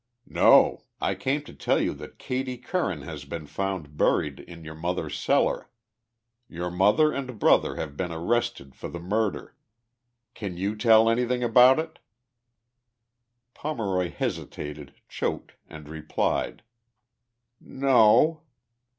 [0.41, 4.73] —Xo; I came to tell you that Ivatie Curran has been found buried in your
[4.73, 5.69] mother's cellar.
[6.47, 9.55] Your mother and brother have been arrested for the murder.
[10.33, 11.99] Can you tell any thing about it?"
[13.53, 16.63] Pomeroy hesitated, choked and replied,"
[17.63, 18.39] Xo."